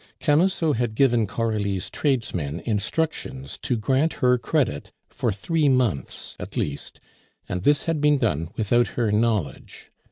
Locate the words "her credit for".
4.13-5.31